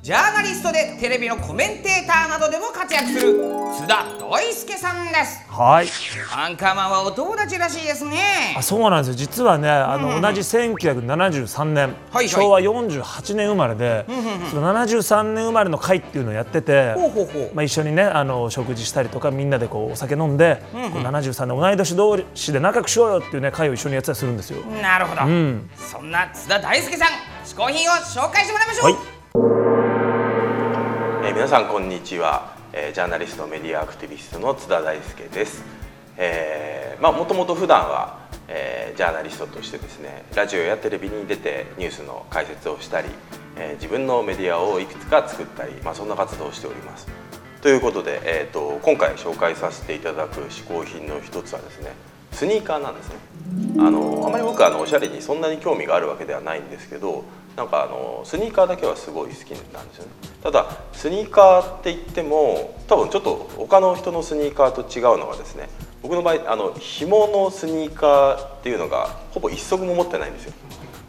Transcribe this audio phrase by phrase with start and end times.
[0.00, 3.34] ジャーナリストでテレビのコメンテーターなどでも活躍する
[3.74, 5.44] 津田大輔さんです。
[5.50, 5.88] はい。
[6.34, 8.54] アンカーマンはお友達らしいですね。
[8.56, 9.14] あそうなんですよ。
[9.16, 14.06] 実はねあの、同じ1973年、はい昭和48年生まれで、
[14.50, 17.54] その73年生まれの会っていうのをやってて、ほうほうほう。
[17.54, 24.64] まあ、一緒にねあの食事したりとかみんなでこうお酒飲んで、こう73年同い年同士で仲良くしようよっていうね会を一緒にやってたりするんですよ。
[24.80, 25.68] なるほど、ん。
[25.76, 27.08] そんな津田大輔さん
[27.44, 28.94] 嗜好品を紹介してもらいましょう、はい。
[28.94, 29.17] えー
[31.48, 35.64] 皆さんこんにちは、えージャーナリストメディアアクティビストの津田大輔です。
[36.18, 43.08] えーまあもともと普段は、えージャーナリストとしてですねラジオやテレビに出てニュースの解説をしたり、
[43.56, 47.08] えー自分のメディアをいくつか作ったり、まあ、そんな活動をしております。
[47.62, 51.92] ということで、えー、と今回紹介させていただく嗜好品の一つはですね
[52.38, 53.14] スニーカーなんですね。
[53.80, 57.24] あのあまり僕はあのおしゃれにそんなに興味があるわけではないんですけど
[57.56, 60.10] なんかあのスニーカーだけはすごい好きなんですよね
[60.44, 65.68] ただスニーカーって言っても多分ちょっと他の人のスニーカーと違うのはですね
[66.02, 70.52] 僕の場合あの紐のスニーカーっていうのがほぼ一足も持ってないんですよ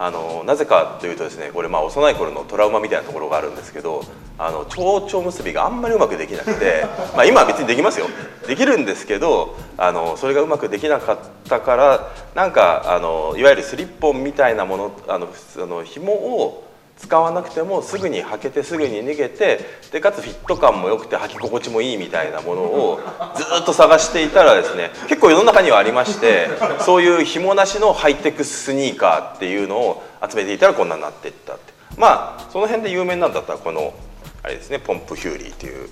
[0.00, 4.04] あのなぜかというとですねこれまあ幼い頃のトラウマみたいなところがあるんですけど
[4.38, 8.06] あの蝶々結びがあんまりうまくできなくて まあ今は別にできますよ。
[8.46, 11.18] できるんですけどあのそれがうまくできなかっ
[11.48, 16.67] たからなんかあのいわゆるスリッポンみたいなものあのあの紐を
[16.98, 19.60] 使わなくてもすぐに履けてすぐに脱げて
[19.92, 23.00] でかつフィット感も良くて履き心地もいいみたいなものを
[23.36, 26.48] ずっと探していたらですね結構世の中にはありまして
[26.80, 31.72] そういう紐なしのハイテクスニーカーっていうのを集めていたらこんなになっていったって。
[31.96, 33.94] まあその辺で有名なんだったらこの
[34.42, 35.88] あれですねポンプヒューリーっていう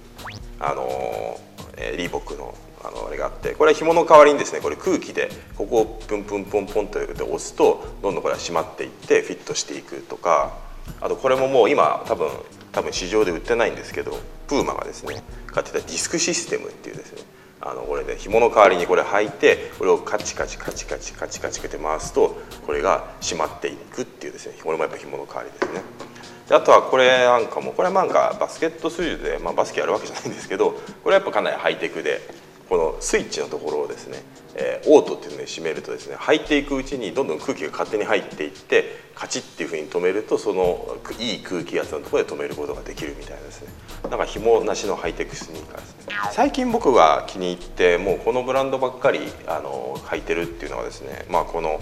[0.60, 1.38] あの、
[1.76, 10.54] えーリーボックのあのあれがあってこれは紐の代わりにですねこれ空気でここをプンプンポンポンと押すとどんどんこれは締まっていってフィットしていくとか
[11.00, 12.28] あとこれももう今多分
[12.72, 17.22] 多分市場で売ってないんですけどプーマがですね買ってたディスクシステムっていうですね
[17.60, 25.80] あのこれで紐の代わりにこれ履いてこれをカチカチカチカチカチカチって回すとこれが締まっていくっていうですねこれもやっぱ紐の代わりですね。
[26.48, 32.20] であとはこれなんかもこれはなんかバスケット水準で、まあ、バスケやるわけじゃないんですけどこれはやっぱかなりハイテクで
[32.68, 34.22] このスイッチのところをですね、
[34.54, 38.84] えーオートっていうので締めるとですね履いていくうちにどんどん空気が勝手に入っていって
[39.14, 43.68] カチッっていうふうに止めるとそのいい空気圧のところで止めることができるみたいですね。
[44.08, 46.14] なんか紐なしのハイテクスニーカーですね。
[46.32, 51.80] 最近僕が気に入ってもうこのブランドばっかりあの履いてるっていうのはですねまあこの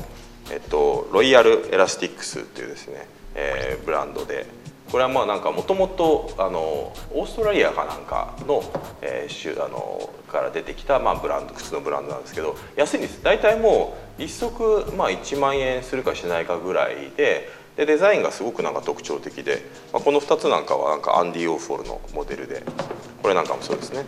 [0.51, 4.47] えっとロイヤルエラスティックスっていうですね、えーブランドで
[4.91, 8.63] これはまあなんかもともとあのオーストラリアかなんかの,、
[9.03, 13.23] えー種あのから出てきた、まあ、ブランド靴のブランドなんですけど安いんです。
[13.23, 22.63] 大体もう一足、まあ、1万円するかしないかぐらいででデザインがすごくなんか特徴的で、まあ、この2つなんかはなんかアンディ・ウォーホルのモデルで
[23.23, 24.05] これなんかもそうですね。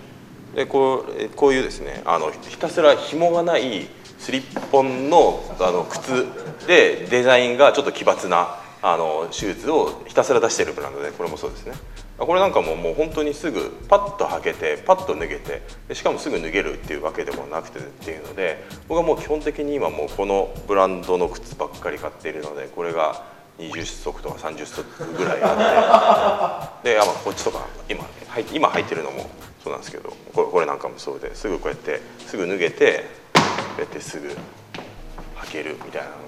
[0.55, 3.87] でこうこういうですねあのひたすら紐がない
[4.19, 6.27] スリッポンのあの靴
[6.67, 8.57] でデザインがちょっと奇抜な
[8.89, 11.75] あのシューズをひたすら出してるブランドでこれもそうですね。
[12.19, 23.25] これなんかももう本当にすぐパッと履けてパッと脱げてでしかもすぐ脱げるっていうわけでもなくてっていうので僕はもう基本的に今もうこのブランドの靴ばっかり買っているのでこれが
[23.59, 24.85] 20足とか30足
[25.19, 26.93] ぐらいあって。
[26.95, 28.07] であまあこっちとか今
[28.53, 29.29] 今履いてるのも
[29.65, 33.05] そうなんですけどこれこれなんかもそうですぐこうやってすぐ脱げて
[33.35, 33.41] こ
[33.79, 36.26] うやってすぐ履けるみたいなの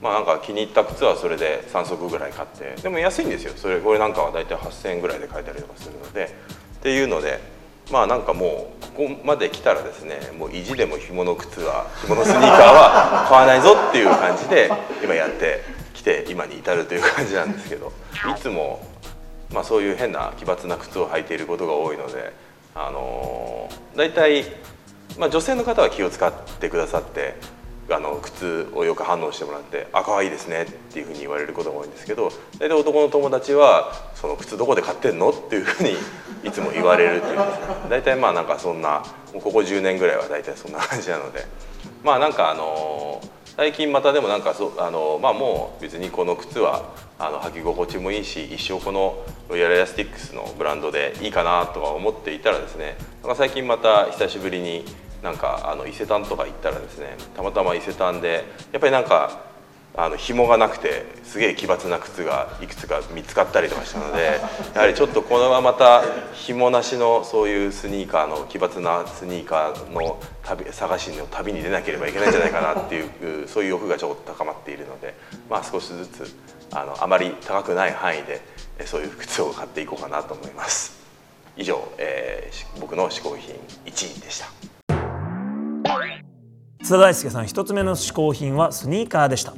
[0.00, 3.52] まあなんか気に入った靴はそれで3足ぐらい買ってでも安いんですよ。
[3.56, 6.56] それこれなんかは大体8000円ぐらいで買えたりとかするので。
[6.76, 7.40] っていうので
[7.90, 14.70] まあなんかもうここまで来たらですねもう意地でも紐の靴は紐のスニーカーは買わないぞっていう感じで
[15.02, 15.62] 今やって
[15.94, 17.92] きて今に至るという感じなんですけど。
[18.30, 18.86] いつも
[19.52, 22.32] まあそういう変な奇抜な靴を履いていることが多いので
[22.74, 24.44] あのー大体
[25.18, 27.36] まあ、女性の方は気を使ってくださって
[27.88, 35.96] あの靴をよく反応してもらって「あ可愛いですね」っていうふうに言われることが多いんですけど大体男の友達は「その靴どこで買ってんの?」っていうふうに
[36.42, 39.02] いつも言われるっていうんですね大体まあなんかそんな
[39.32, 41.44] ここ10年ぐらいは大体そんな感じなので
[42.02, 43.20] まあなんかあの
[43.56, 46.82] 最近またでもなんかそあの、まあ、もう別にこの靴は
[47.18, 54.84] あの履き心地もいいし一生このロイヤルエアスティックスのブランドでいいかなとか思っていたらですねなんか最近また久しぶりに
[55.22, 59.46] なんかあの伊勢丹とか行ったらですねたまたま伊勢丹でやっぱりなんか
[59.98, 64.40] あの紐がなくてすげえ奇抜な靴がいくつか見つかったりとかしたので
[64.74, 66.02] やはりちょっとこれはまた
[66.34, 75.14] 紐なしのそういうスニーカーの奇抜なスニーカーの旅探しの旅に出なければいけないんじゃないかなっていうそういう欲がちょっと高まっているので、
[75.48, 76.36] まあ、少しずつ
[76.72, 78.42] あのあまり高くない範囲で
[78.78, 80.96] えそういう靴を買っていこうかなと思います。
[81.56, 83.54] 以上、えー僕の嗜好品
[83.86, 84.75] 1位でした
[86.86, 89.54] 津田大輔さん一つ目の嗜好品はスニーカーでした。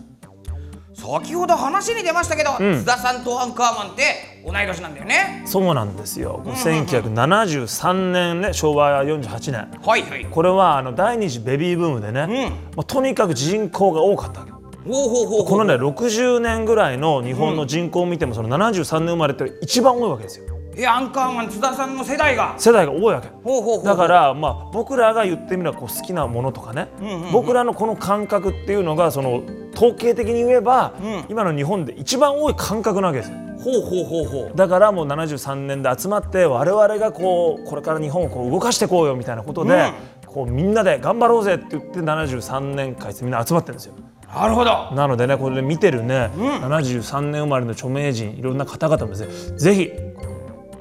[0.95, 5.43] 先ほど話に出ましたけど、津田さんとアンカーマンって同い年なんだよね。
[5.45, 6.43] そうなんですよ。
[6.47, 9.69] 1973年ね昭和48年。
[9.83, 10.25] はいはい。
[10.25, 14.41] これはあの第二次ベビーブームでね、まあ、とにかく人口が多かった。
[14.41, 14.53] わけ
[14.83, 20.47] このね60年ぐらいの日本の人口を見てもその73年生まれって一番多いわけですよ
[20.81, 22.55] えアンカーマン津田さんの世代が。
[22.57, 23.29] 世代が多いわけ。
[23.43, 26.89] ほうほうほうだからまあ僕らが言ってみればこう好きなものとかね、
[27.33, 29.43] 僕らのこの感覚っていうのがその
[29.75, 30.93] 統計的に言えば、
[31.29, 33.37] 今の日本で一番多い感覚なわけですよ。
[33.59, 34.57] ほうほうほうほう。
[34.57, 39.93] だからもう73年で集まって我々がこうこれから日本をこう動かしていこうよみたいなことで、
[40.27, 43.95] こうみんなで頑張ろうぜって言って73年間みんな集まってるんですよ。
[44.33, 44.91] なるほど。
[44.95, 49.91] なのでねこれで見てるね、73年生まれの著名人いろんな方々もですねぜひ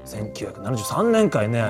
[0.08, 1.64] 1973年会ね、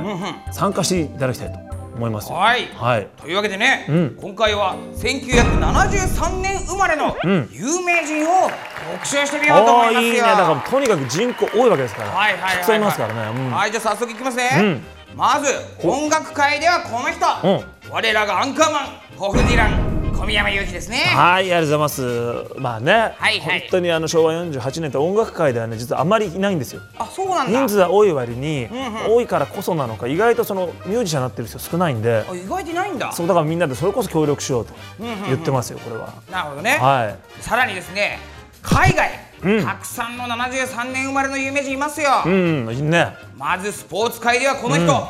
[0.52, 1.60] 参加していただきたいと
[1.96, 2.38] 思いますよ。
[2.38, 2.68] はい。
[2.76, 3.08] はい。
[3.20, 4.16] というわけでね、ん。
[4.22, 7.16] 今回は1973年生まれの
[7.52, 8.50] 有名人を
[8.94, 10.00] 特集してみようと思いますよ。
[10.00, 10.20] おーいいね。
[10.22, 13.52] だからとにかく人口多いわけですから、はいはいはい、はい、たくさんいますからね、うん。
[13.52, 14.82] はいじゃあ早速いきますね、
[15.16, 15.52] まず
[15.86, 18.86] 音楽界ではこの人、う我らがアンカーマン
[19.18, 19.87] ホフディラン
[20.18, 20.98] 小宮山雄飛ですね。
[20.98, 22.60] はい、ありがとうございます。
[22.60, 23.60] まあね、はいはい。
[23.62, 26.82] 本当にあの昭和48年って音楽界ではね、実はあまりいないんですよ。
[26.98, 27.60] あそうなんだ。
[27.60, 28.68] 人数は多い割に、
[29.08, 33.12] 多いからこそなのか、意外とそのミュージシャンになってる人少ないんで、あ意外といないんだ。
[33.12, 36.12] そうだからみんなでそれこそ協力しようと言ってますよ、これは。
[36.32, 38.18] なるほどね、はさらにですね
[38.64, 39.12] 海外、
[39.44, 39.64] うん。
[39.64, 42.30] たくさんの73年生まれの有名人いますよ、い。
[42.30, 43.16] うん、いいね。
[43.38, 45.08] まずスポーツ界ではこの人、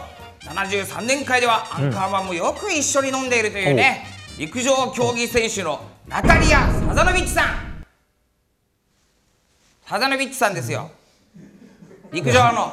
[0.54, 7.84] 73年界ではアンカーマンもよく一緒に飲んでいるというね、陸上競技選手のナタリア・サザノビッチさん
[9.84, 10.92] サザノビッチさんですよ
[12.12, 12.72] 陸上の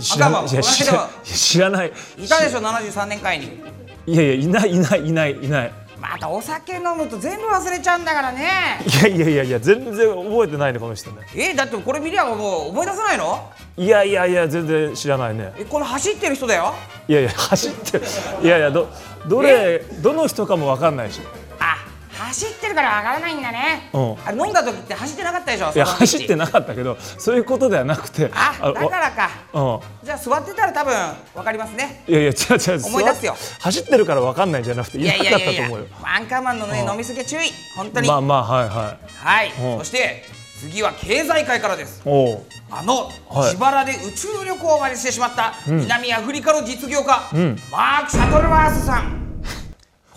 [0.00, 0.46] 知らない。
[0.46, 1.92] いや赤羽知らいや知らない。
[2.18, 3.60] いたでしょ73年界に
[4.06, 5.72] いやいや、いない、いない、いない、いない。
[6.00, 8.48] またお酒飲むと全部忘れちゃうんだからね
[8.86, 11.26] いやいやいやいや、全然覚えてないね、この人ね。
[11.34, 13.50] えだってこれ見りゃもう思い出さないの？
[13.76, 15.52] いやいやいや、全然知らないね。
[15.58, 16.74] えこの走ってる人だよ
[17.08, 17.98] いやいや、走って、
[18.42, 18.88] いやいや、ど、
[19.28, 21.20] どれ、どの人かもわかんないし。
[22.68, 24.16] ってるからわからないんだね、うん。
[24.24, 25.72] あれ飲んだ時って走ってなかったでしょ？
[25.74, 29.30] いや走ってなかったけどそういうことではなくてあだからか。
[29.58, 30.94] わじゃあ座ってたら多分
[31.34, 32.04] わかりますね。
[32.06, 33.36] うんいやいや違う違う思い出すよ。
[33.60, 35.86] 走ってるから分かんないんじゃなくていなかったと思うよ。
[36.02, 36.92] アンカーマンのねうん。
[36.92, 37.50] 飲みすぎは注意。
[37.76, 38.98] 本当に、まあまあはいはい。
[39.26, 39.78] はい、うん。
[39.78, 40.24] そして
[40.60, 42.02] 次は経済界からです。
[42.70, 43.52] あの、はい。
[43.52, 47.56] 自腹で宇宙旅行までしてしまった、南アフリカの実業家、ん。
[47.70, 49.17] マーク・シャトルワースさん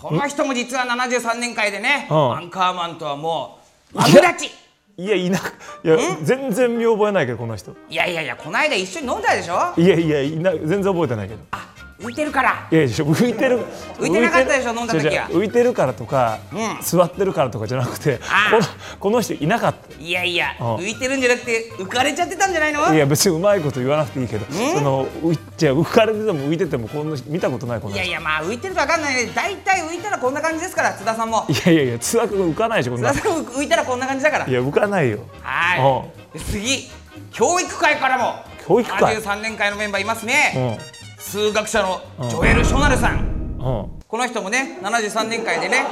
[0.02, 2.32] この人も実は73年会でね、うん。
[2.36, 3.60] アンカーマンとはも
[3.94, 4.50] うマブダチ。
[4.98, 7.74] いやいないや全然見覚えないけどこの人。
[7.88, 9.72] いやいやいやこの間一緒に飲んだでしょ？
[9.80, 11.40] いやいやいない全然覚えてないけど。
[11.52, 11.66] あ
[12.02, 12.68] 浮いてるから。
[12.70, 13.60] いやいや浮いてる。
[13.98, 15.28] 浮いてなかったでしょ飲んだ時は。
[15.28, 16.82] 浮いてるからとか、うん。
[16.82, 18.66] 座ってるからとかじゃなくてあこの
[18.98, 20.76] この人いなかっいやいやうん。
[20.76, 22.84] 浮いてるんじゃなくて浮かれちゃってたんじゃないの？
[22.84, 28.04] たいや別にうまいこと言わなくていいけどその浮いじゃあ浮かれてても浮いててもこんな見たことないこんな人。
[28.04, 29.14] いやいやまあ浮いてるとわかんない。
[29.14, 31.46] ね大体浮いたらこんな感じですから津田さんも。
[31.48, 34.48] いやいやいや津田君浮かないでしょ津田さん浮いたらこんな感じだから。
[34.48, 35.20] いや浮かないよ。
[35.42, 36.38] はい。
[36.38, 36.88] で次
[37.30, 38.34] 教育界からも。
[38.66, 40.78] 教育界73年会のメンバーいますね。
[40.78, 41.01] うん
[41.32, 43.20] 数学者のジョエル・ショナルさん。
[43.20, 44.02] うん。
[44.06, 45.86] この人もね73年会でね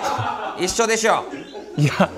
[0.58, 1.24] 一緒でしょ。
[1.78, 2.10] いや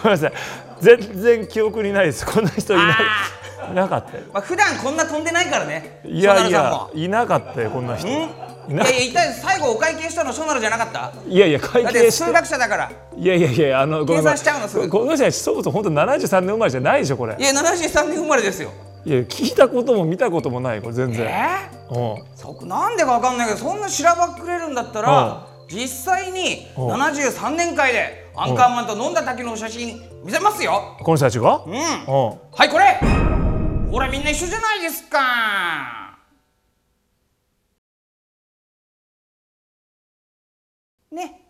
[0.00, 0.32] ごめんなさい。
[0.80, 2.24] 全然記憶にないです。
[2.24, 2.96] こんな人いない。
[3.72, 4.22] いなかったよ。
[4.32, 6.90] まあ普段こんな飛んでないからねいやいやも。
[6.94, 8.06] いなかったよこんな人。
[8.06, 8.10] ん？
[8.12, 8.14] い
[8.76, 11.12] やいや一体最後お会計したのショナルじゃなかった？
[11.26, 12.92] いやいや会計数学者だから。
[13.16, 14.88] いやいやいやあの計算しちゃうのすぐ。
[14.88, 17.36] この人たちそもそも本当73年生まれじゃないでしょこれ。
[17.36, 18.70] いや73年生まれですよ
[19.08, 21.26] いや聞いたことも見たこともないこれ全然。
[21.26, 22.18] えー？
[22.18, 22.36] うん。
[22.36, 26.92] そこなんでかわかんないけどそんなしらばっくれるんだったら実際にうん。
[26.92, 30.98] 73年会でアンカーマンと飲んだ時の写真見せますよ。
[31.02, 31.64] この人たちが？
[31.64, 31.72] うん。
[31.72, 31.80] うん。
[31.80, 33.00] はいこれ。
[33.90, 36.18] ほらみんな一緒じゃないですか。
[41.10, 41.47] ね